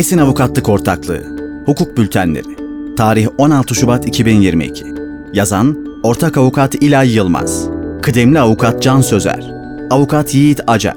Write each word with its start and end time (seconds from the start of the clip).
Esin 0.00 0.18
Avukatlık 0.18 0.68
Ortaklığı 0.68 1.36
Hukuk 1.66 1.96
Bültenleri 1.96 2.56
Tarih 2.96 3.28
16 3.38 3.74
Şubat 3.74 4.08
2022 4.08 4.84
Yazan 5.32 5.86
Ortak 6.02 6.38
Avukat 6.38 6.74
İlay 6.74 7.16
Yılmaz 7.16 7.68
Kıdemli 8.02 8.40
Avukat 8.40 8.82
Can 8.82 9.00
Sözer 9.00 9.52
Avukat 9.90 10.34
Yiğit 10.34 10.60
Acar 10.66 10.96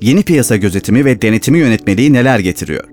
Yeni 0.00 0.22
piyasa 0.22 0.56
gözetimi 0.56 1.04
ve 1.04 1.22
denetimi 1.22 1.58
yönetmeliği 1.58 2.12
neler 2.12 2.38
getiriyor? 2.38 2.84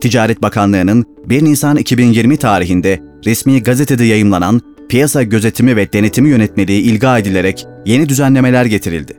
Ticaret 0.00 0.42
Bakanlığı'nın 0.42 1.04
1 1.26 1.44
Nisan 1.44 1.76
2020 1.76 2.36
tarihinde 2.36 3.02
resmi 3.26 3.62
gazetede 3.62 4.04
yayımlanan 4.04 4.60
Piyasa 4.88 5.22
Gözetimi 5.22 5.76
ve 5.76 5.92
Denetimi 5.92 6.28
Yönetmeliği 6.28 6.82
ilga 6.82 7.18
edilerek 7.18 7.66
yeni 7.84 8.08
düzenlemeler 8.08 8.64
getirildi. 8.64 9.16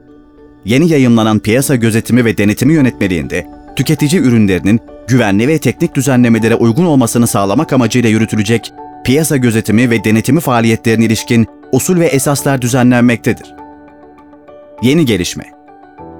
Yeni 0.65 0.91
yayımlanan 0.91 1.39
Piyasa 1.39 1.75
Gözetimi 1.75 2.25
ve 2.25 2.37
Denetimi 2.37 2.73
Yönetmeliğinde 2.73 3.56
tüketici 3.77 4.21
ürünlerinin 4.21 4.79
güvenli 5.07 5.47
ve 5.47 5.59
teknik 5.59 5.95
düzenlemelere 5.95 6.55
uygun 6.55 6.85
olmasını 6.85 7.27
sağlamak 7.27 7.73
amacıyla 7.73 8.09
yürütülecek 8.09 8.73
piyasa 9.03 9.37
gözetimi 9.37 9.89
ve 9.89 10.03
denetimi 10.03 10.39
faaliyetlerine 10.39 11.05
ilişkin 11.05 11.47
usul 11.71 11.99
ve 11.99 12.05
esaslar 12.05 12.61
düzenlenmektedir. 12.61 13.55
Yeni 14.81 15.05
gelişme 15.05 15.43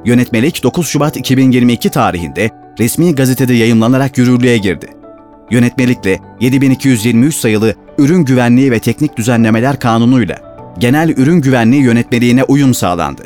Yönetmelik 0.06 0.64
9 0.64 0.88
Şubat 0.88 1.18
2022 1.18 1.90
tarihinde 1.90 2.50
resmi 2.80 3.16
gazetede 3.16 3.54
yayımlanarak 3.54 4.18
yürürlüğe 4.18 4.58
girdi. 4.58 4.88
Yönetmelikle 5.52 6.20
7223 6.40 7.36
sayılı 7.36 7.76
Ürün 7.98 8.26
Güvenliği 8.26 8.72
ve 8.72 8.80
Teknik 8.80 9.18
Düzenlemeler 9.18 9.80
Kanunu'yla 9.80 10.38
Genel 10.78 11.10
Ürün 11.10 11.42
Güvenliği 11.42 11.84
Yönetmeliğine 11.84 12.44
uyum 12.44 12.74
sağlandı. 12.74 13.24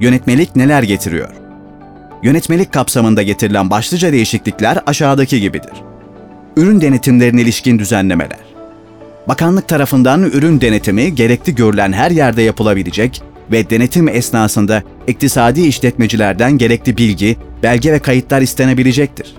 Yönetmelik 0.00 0.56
neler 0.56 0.82
getiriyor? 0.82 1.39
Yönetmelik 2.22 2.72
kapsamında 2.72 3.22
getirilen 3.22 3.70
başlıca 3.70 4.12
değişiklikler 4.12 4.78
aşağıdaki 4.86 5.40
gibidir. 5.40 5.72
Ürün 6.56 6.80
denetimlerine 6.80 7.40
ilişkin 7.40 7.78
düzenlemeler. 7.78 8.38
Bakanlık 9.28 9.68
tarafından 9.68 10.22
ürün 10.22 10.60
denetimi 10.60 11.14
gerekli 11.14 11.54
görülen 11.54 11.92
her 11.92 12.10
yerde 12.10 12.42
yapılabilecek 12.42 13.22
ve 13.52 13.70
denetim 13.70 14.08
esnasında 14.08 14.82
iktisadi 15.06 15.60
işletmecilerden 15.60 16.58
gerekli 16.58 16.96
bilgi, 16.96 17.36
belge 17.62 17.92
ve 17.92 17.98
kayıtlar 17.98 18.42
istenebilecektir. 18.42 19.34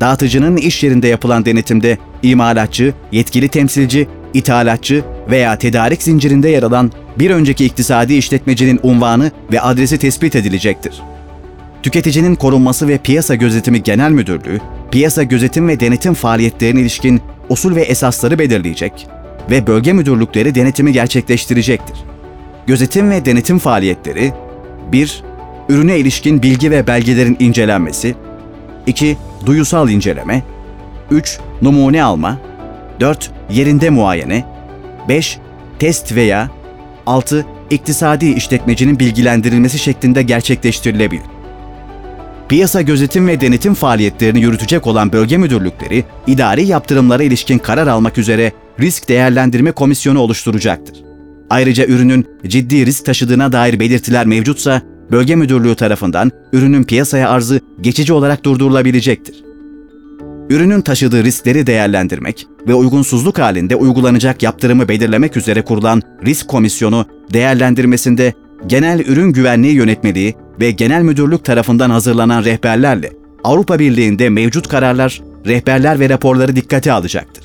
Dağıtıcının 0.00 0.56
iş 0.56 0.84
yerinde 0.84 1.08
yapılan 1.08 1.44
denetimde 1.44 1.98
imalatçı, 2.22 2.94
yetkili 3.12 3.48
temsilci, 3.48 4.08
ithalatçı 4.34 5.04
veya 5.30 5.58
tedarik 5.58 6.02
zincirinde 6.02 6.48
yer 6.48 6.62
alan 6.62 6.92
bir 7.18 7.30
önceki 7.30 7.64
iktisadi 7.64 8.14
işletmecinin 8.14 8.80
unvanı 8.82 9.30
ve 9.52 9.60
adresi 9.60 9.98
tespit 9.98 10.36
edilecektir. 10.36 11.02
Tüketicinin 11.82 12.34
Korunması 12.34 12.88
ve 12.88 12.98
Piyasa 12.98 13.34
Gözetimi 13.34 13.82
Genel 13.82 14.10
Müdürlüğü, 14.10 14.60
piyasa 14.90 15.22
gözetim 15.22 15.68
ve 15.68 15.80
denetim 15.80 16.14
faaliyetlerine 16.14 16.80
ilişkin 16.80 17.20
usul 17.48 17.74
ve 17.74 17.82
esasları 17.82 18.38
belirleyecek 18.38 19.06
ve 19.50 19.66
bölge 19.66 19.92
müdürlükleri 19.92 20.54
denetimi 20.54 20.92
gerçekleştirecektir. 20.92 21.96
Gözetim 22.66 23.10
ve 23.10 23.24
denetim 23.24 23.58
faaliyetleri 23.58 24.32
1. 24.92 25.22
Ürüne 25.68 25.98
ilişkin 25.98 26.42
bilgi 26.42 26.70
ve 26.70 26.86
belgelerin 26.86 27.36
incelenmesi 27.40 28.14
2. 28.86 29.16
Duyusal 29.46 29.88
inceleme 29.88 30.42
3. 31.10 31.38
Numune 31.62 32.02
alma 32.02 32.38
4. 33.00 33.30
Yerinde 33.50 33.90
muayene 33.90 34.44
5. 35.08 35.38
Test 35.78 36.14
veya 36.14 36.50
6. 37.06 37.46
İktisadi 37.70 38.26
işletmecinin 38.26 38.98
bilgilendirilmesi 38.98 39.78
şeklinde 39.78 40.22
gerçekleştirilebilir. 40.22 41.37
Piyasa 42.48 42.82
gözetim 42.82 43.28
ve 43.28 43.40
denetim 43.40 43.74
faaliyetlerini 43.74 44.40
yürütecek 44.40 44.86
olan 44.86 45.12
bölge 45.12 45.36
müdürlükleri, 45.36 46.04
idari 46.26 46.66
yaptırımlara 46.66 47.22
ilişkin 47.22 47.58
karar 47.58 47.86
almak 47.86 48.18
üzere 48.18 48.52
risk 48.80 49.08
değerlendirme 49.08 49.72
komisyonu 49.72 50.18
oluşturacaktır. 50.18 50.96
Ayrıca 51.50 51.86
ürünün 51.86 52.26
ciddi 52.46 52.86
risk 52.86 53.04
taşıdığına 53.04 53.52
dair 53.52 53.80
belirtiler 53.80 54.26
mevcutsa, 54.26 54.82
bölge 55.10 55.36
müdürlüğü 55.36 55.74
tarafından 55.74 56.32
ürünün 56.52 56.84
piyasaya 56.84 57.30
arzı 57.30 57.60
geçici 57.80 58.12
olarak 58.12 58.44
durdurulabilecektir. 58.44 59.44
Ürünün 60.50 60.80
taşıdığı 60.80 61.24
riskleri 61.24 61.66
değerlendirmek 61.66 62.46
ve 62.68 62.74
uygunsuzluk 62.74 63.38
halinde 63.38 63.76
uygulanacak 63.76 64.42
yaptırımı 64.42 64.88
belirlemek 64.88 65.36
üzere 65.36 65.62
kurulan 65.62 66.02
risk 66.26 66.48
komisyonu 66.48 67.06
değerlendirmesinde 67.32 68.34
Genel 68.66 69.00
Ürün 69.00 69.32
Güvenliği 69.32 69.74
Yönetmeliği 69.74 70.34
ve 70.60 70.70
Genel 70.70 71.02
Müdürlük 71.02 71.44
tarafından 71.44 71.90
hazırlanan 71.90 72.44
rehberlerle 72.44 73.12
Avrupa 73.44 73.78
Birliği'nde 73.78 74.28
mevcut 74.28 74.68
kararlar, 74.68 75.22
rehberler 75.46 76.00
ve 76.00 76.08
raporları 76.08 76.56
dikkate 76.56 76.92
alacaktır. 76.92 77.44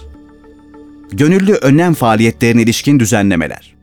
Gönüllü 1.12 1.54
önlem 1.54 1.94
faaliyetlerine 1.94 2.62
ilişkin 2.62 3.00
düzenlemeler. 3.00 3.76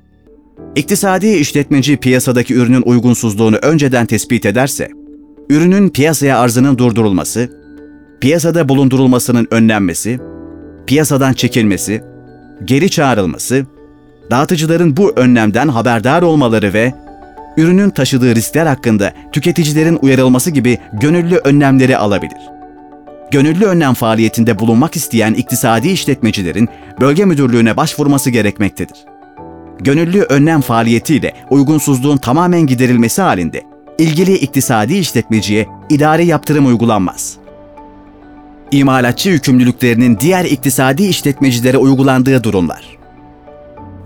İktisadi 0.77 1.29
işletmeci 1.29 1.97
piyasadaki 1.97 2.55
ürünün 2.55 2.83
uygunsuzluğunu 2.83 3.57
önceden 3.57 4.07
tespit 4.07 4.47
ederse, 4.47 4.89
ürünün 5.49 5.89
piyasaya 5.89 6.39
arzının 6.39 6.79
durdurulması, 6.79 7.51
piyasada 8.21 8.69
bulundurulmasının 8.69 9.49
önlenmesi, 9.51 10.21
piyasadan 10.87 11.33
çekilmesi, 11.33 12.03
geri 12.65 12.91
çağrılması, 12.91 13.67
dağıtıcıların 14.31 14.97
bu 14.97 15.13
önlemden 15.17 15.69
haberdar 15.69 16.23
olmaları 16.23 16.73
ve 16.75 16.95
ürünün 17.61 17.91
taşıdığı 17.91 18.35
riskler 18.35 18.67
hakkında 18.67 19.13
tüketicilerin 19.33 19.99
uyarılması 20.03 20.51
gibi 20.51 20.79
gönüllü 20.93 21.37
önlemleri 21.37 21.97
alabilir. 21.97 22.39
Gönüllü 23.31 23.65
önlem 23.65 23.95
faaliyetinde 23.95 24.59
bulunmak 24.59 24.97
isteyen 24.97 25.35
iktisadi 25.35 25.89
işletmecilerin 25.89 26.69
bölge 27.01 27.25
müdürlüğüne 27.25 27.77
başvurması 27.77 28.31
gerekmektedir. 28.31 28.97
Gönüllü 29.81 30.23
önlem 30.23 30.61
faaliyetiyle 30.61 31.33
uygunsuzluğun 31.51 32.17
tamamen 32.17 32.67
giderilmesi 32.67 33.23
halinde 33.23 33.63
ilgili 33.99 34.35
iktisadi 34.35 34.95
işletmeciye 34.95 35.67
idari 35.89 36.27
yaptırım 36.27 36.67
uygulanmaz. 36.67 37.37
İmalatçı 38.71 39.29
yükümlülüklerinin 39.31 40.19
diğer 40.21 40.45
iktisadi 40.45 41.03
işletmecilere 41.03 41.79
uygulandığı 41.79 42.45
durumlar 42.45 42.90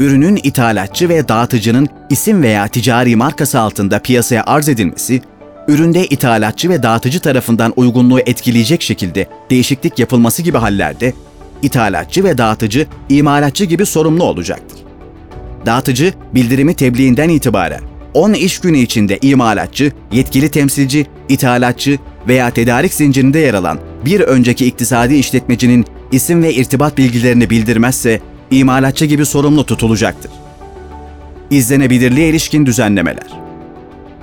ürünün 0.00 0.40
ithalatçı 0.42 1.08
ve 1.08 1.28
dağıtıcının 1.28 1.88
isim 2.10 2.42
veya 2.42 2.68
ticari 2.68 3.16
markası 3.16 3.60
altında 3.60 3.98
piyasaya 3.98 4.44
arz 4.46 4.68
edilmesi, 4.68 5.22
üründe 5.68 6.06
ithalatçı 6.06 6.68
ve 6.68 6.82
dağıtıcı 6.82 7.20
tarafından 7.20 7.72
uygunluğu 7.76 8.20
etkileyecek 8.20 8.82
şekilde 8.82 9.26
değişiklik 9.50 9.98
yapılması 9.98 10.42
gibi 10.42 10.58
hallerde 10.58 11.12
ithalatçı 11.62 12.24
ve 12.24 12.38
dağıtıcı 12.38 12.86
imalatçı 13.08 13.64
gibi 13.64 13.86
sorumlu 13.86 14.24
olacaktır. 14.24 14.78
Dağıtıcı 15.66 16.12
bildirimi 16.34 16.74
tebliğinden 16.74 17.28
itibaren 17.28 17.80
10 18.14 18.32
iş 18.32 18.58
günü 18.58 18.78
içinde 18.78 19.18
imalatçı, 19.22 19.92
yetkili 20.12 20.50
temsilci, 20.50 21.06
ithalatçı 21.28 21.98
veya 22.28 22.50
tedarik 22.50 22.94
zincirinde 22.94 23.38
yer 23.38 23.54
alan 23.54 23.78
bir 24.04 24.20
önceki 24.20 24.66
iktisadi 24.66 25.14
işletmecinin 25.14 25.84
isim 26.12 26.42
ve 26.42 26.54
irtibat 26.54 26.98
bilgilerini 26.98 27.50
bildirmezse 27.50 28.20
imalatçı 28.58 29.04
gibi 29.04 29.26
sorumlu 29.26 29.66
tutulacaktır. 29.66 30.30
İzlenebilirliğe 31.50 32.28
ilişkin 32.28 32.66
düzenlemeler. 32.66 33.26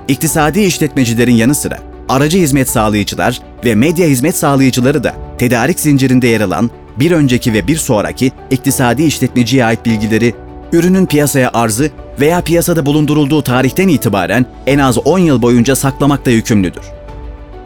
İktisadi 0.08 0.62
işletmecilerin 0.62 1.36
yanı 1.36 1.56
sıra 1.56 1.80
aracı 2.10 2.38
hizmet 2.38 2.70
sağlayıcılar 2.70 3.40
ve 3.66 3.76
medya 3.76 4.08
hizmet 4.08 4.36
sağlayıcıları 4.36 5.04
da 5.04 5.14
tedarik 5.38 5.80
zincirinde 5.80 6.28
yer 6.28 6.42
alan 6.42 6.70
bir 7.00 7.12
önceki 7.12 7.54
ve 7.54 7.68
bir 7.68 7.78
sonraki 7.78 8.32
iktisadi 8.52 9.04
işletmeciye 9.04 9.66
ait 9.66 9.86
bilgileri 9.86 10.36
ürünün 10.74 11.06
piyasaya 11.06 11.52
arzı 11.54 11.92
veya 12.20 12.42
piyasada 12.42 12.86
bulundurulduğu 12.86 13.42
tarihten 13.42 13.88
itibaren 13.88 14.46
en 14.68 14.80
az 14.80 14.98
10 14.98 15.20
yıl 15.20 15.42
boyunca 15.42 15.76
saklamakta 15.76 16.32
yükümlüdür. 16.32 16.84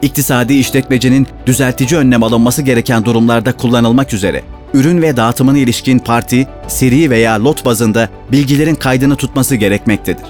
İktisadi 0.02 0.54
işletmecinin 0.54 1.26
düzeltici 1.46 1.98
önlem 1.98 2.22
alınması 2.22 2.62
gereken 2.62 3.04
durumlarda 3.04 3.52
kullanılmak 3.52 4.14
üzere 4.14 4.42
ürün 4.76 5.02
ve 5.02 5.16
dağıtımına 5.16 5.58
ilişkin 5.58 5.98
parti, 5.98 6.48
seri 6.68 7.10
veya 7.10 7.44
lot 7.44 7.64
bazında 7.64 8.08
bilgilerin 8.32 8.74
kaydını 8.74 9.16
tutması 9.16 9.56
gerekmektedir. 9.56 10.26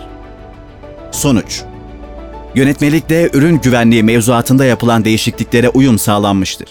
Sonuç 1.12 1.62
Yönetmelikte 2.54 3.30
ürün 3.32 3.60
güvenliği 3.60 4.02
mevzuatında 4.02 4.64
yapılan 4.64 5.04
değişikliklere 5.04 5.68
uyum 5.68 5.98
sağlanmıştır. 5.98 6.68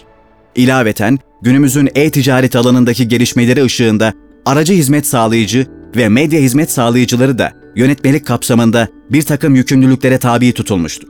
İlaveten 0.55 1.19
günümüzün 1.41 1.89
e-ticaret 1.95 2.55
alanındaki 2.55 3.07
gelişmeleri 3.07 3.63
ışığında 3.63 4.13
aracı 4.45 4.73
hizmet 4.73 5.07
sağlayıcı 5.07 5.67
ve 5.95 6.09
medya 6.09 6.39
hizmet 6.39 6.71
sağlayıcıları 6.71 7.37
da 7.37 7.51
yönetmelik 7.75 8.25
kapsamında 8.25 8.87
bir 9.09 9.21
takım 9.21 9.55
yükümlülüklere 9.55 10.17
tabi 10.17 10.53
tutulmuştur. 10.53 11.07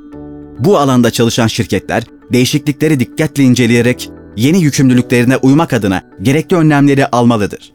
Bu 0.59 0.77
alanda 0.77 1.11
çalışan 1.11 1.47
şirketler 1.47 2.03
değişiklikleri 2.33 2.99
dikkatle 2.99 3.43
inceleyerek 3.43 4.09
yeni 4.35 4.61
yükümlülüklerine 4.63 5.37
uymak 5.37 5.73
adına 5.73 6.01
gerekli 6.21 6.55
önlemleri 6.55 7.07
almalıdır. 7.07 7.74